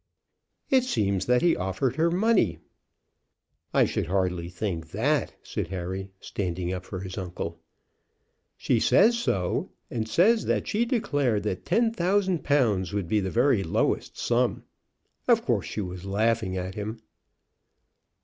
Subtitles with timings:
[0.71, 2.57] "It seems that he offered her money."
[3.71, 7.59] "I should hardly think that," said Harry, standing up for his uncle.
[8.57, 13.29] "She says so; and says that she declared that ten thousand pounds would be the
[13.29, 14.63] very lowest sum.
[15.27, 16.99] Of course she was laughing at him."